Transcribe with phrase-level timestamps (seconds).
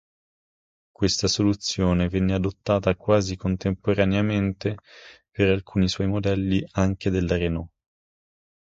[0.89, 4.77] Questa soluzione venne adottata quasi contemporaneamente
[5.29, 7.69] per alcuni suoi modelli anche dalla Renault.